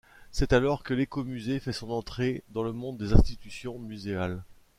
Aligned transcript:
C’est 0.31 0.51
alors 0.51 0.81
que 0.81 0.95
l’écomusée 0.95 1.59
fait 1.59 1.73
son 1.73 1.91
entrée 1.91 2.41
dans 2.49 2.63
le 2.63 2.71
monde 2.73 2.97
des 2.97 3.13
institutions 3.13 3.77
muséales. 3.77 4.41